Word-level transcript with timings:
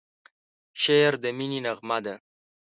شعر 0.81 1.13
د 1.23 1.25
مینې 1.37 1.59
نغمه 1.65 1.97
ده. 2.05 2.15